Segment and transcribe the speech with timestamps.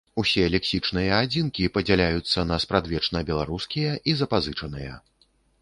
[0.21, 4.93] Усе лексічныя адзінкі падзяляюцца на спрадвечна беларускія і запазычаныя.